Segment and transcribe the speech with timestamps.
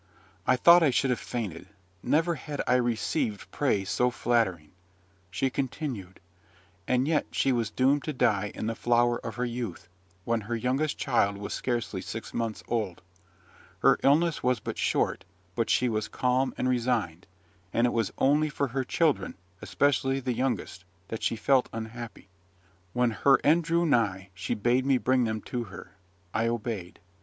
[0.47, 1.67] I thought I should have fainted:
[2.01, 4.71] never had I received praise so flattering.
[5.29, 6.19] She continued,
[6.87, 9.87] "And yet she was doomed to die in the flower of her youth,
[10.25, 13.03] when her youngest child was scarcely six months old.
[13.83, 17.27] Her illness was but short, but she was calm and resigned;
[17.71, 22.27] and it was only for her children, especially the youngest, that she felt unhappy.
[22.93, 25.91] When her end drew nigh, she bade me bring them to her.
[26.33, 26.97] I obeyed.